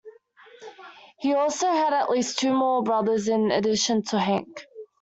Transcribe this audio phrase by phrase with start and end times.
[1.19, 4.65] He also had at least two more brothers in addition to Hank.